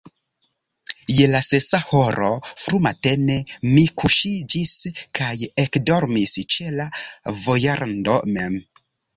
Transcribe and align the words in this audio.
Je 1.15 1.25
la 1.33 1.41
sesa 1.47 1.79
horo 1.89 2.29
frumatene 2.61 3.35
mi 3.75 3.83
kuŝiĝis 4.03 4.73
kaj 5.21 5.31
ekdormis 5.67 6.37
ĉe 6.57 6.75
la 6.81 6.89
vojrando 7.45 8.19
mem. 8.39 8.59